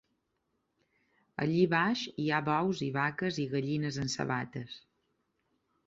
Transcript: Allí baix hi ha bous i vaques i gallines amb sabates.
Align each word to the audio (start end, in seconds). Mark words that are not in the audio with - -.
Allí 1.43 1.59
baix 1.75 2.07
hi 2.25 2.27
ha 2.29 2.41
bous 2.49 2.83
i 2.89 2.91
vaques 2.99 3.41
i 3.45 3.49
gallines 3.55 4.03
amb 4.07 4.15
sabates. 4.19 4.85